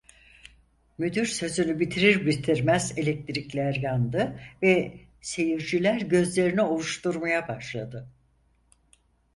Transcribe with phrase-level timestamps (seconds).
[0.97, 8.09] Müdür sözünü bitirir bitirmez elektrikler yandı ve seyirciler gözlerini ovuşturmaya başladı.